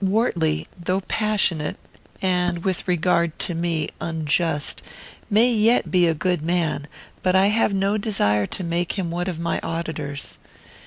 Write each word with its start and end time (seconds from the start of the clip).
"Wortley, 0.03 0.65
though 0.83 1.01
passionate, 1.01 1.77
and, 2.23 2.63
with 2.65 2.87
regard 2.87 3.37
to 3.37 3.53
me, 3.53 3.89
unjust, 3.99 4.81
may 5.29 5.53
yet 5.53 5.91
be 5.91 6.07
a 6.07 6.15
good 6.15 6.41
man; 6.41 6.87
but 7.21 7.35
I 7.35 7.49
have 7.49 7.71
no 7.71 7.99
desire 7.99 8.47
to 8.47 8.63
make 8.63 8.93
him 8.93 9.11
one 9.11 9.29
of 9.29 9.39
my 9.39 9.59
auditors. 9.59 10.39